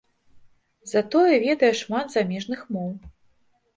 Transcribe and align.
Затое 0.93 1.35
ведае 1.45 1.71
шмат 1.83 2.05
замежных 2.17 2.65
моў. 2.77 2.91